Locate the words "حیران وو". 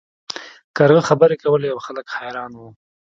2.17-2.69